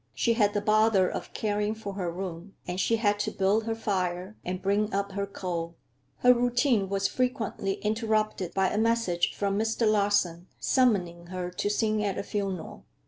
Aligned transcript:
She 0.15 0.33
had 0.33 0.55
the 0.55 0.61
bother 0.61 1.07
of 1.07 1.31
caring 1.31 1.75
for 1.75 1.93
her 1.93 2.11
room, 2.11 2.55
and 2.67 2.79
she 2.79 2.95
had 2.95 3.19
to 3.19 3.29
build 3.29 3.65
her 3.65 3.75
fire 3.75 4.35
and 4.43 4.59
bring 4.59 4.91
up 4.91 5.11
her 5.11 5.27
coal. 5.27 5.75
Her 6.25 6.33
routine 6.33 6.89
was 6.89 7.07
frequently 7.07 7.73
interrupted 7.83 8.55
by 8.55 8.69
a 8.69 8.79
message 8.79 9.31
from 9.35 9.59
Mr. 9.59 9.87
Larsen 9.87 10.47
summoning 10.59 11.27
her 11.27 11.51
to 11.51 11.69
sing 11.69 12.03
at 12.03 12.17
a 12.17 12.23
funeral. 12.23 12.83